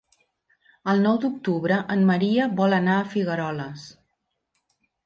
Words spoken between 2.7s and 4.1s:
anar a Figueroles.